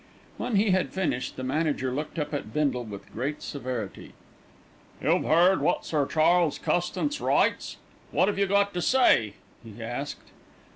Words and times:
When 0.37 0.55
he 0.55 0.71
had 0.71 0.93
finished, 0.95 1.35
the 1.35 1.43
manager 1.43 1.91
looked 1.91 2.17
up 2.17 2.33
at 2.33 2.51
Bindle 2.51 2.85
with 2.85 3.13
great 3.13 3.43
severity. 3.43 4.13
"You've 4.99 5.25
heard 5.25 5.61
what 5.61 5.85
Sir 5.85 6.07
Charles 6.07 6.57
Custance 6.57 7.21
writes. 7.21 7.77
What 8.09 8.27
have 8.27 8.39
you 8.39 8.47
got 8.47 8.73
to 8.73 8.81
say?" 8.81 9.35
he 9.63 9.79
asked. 9.83 10.29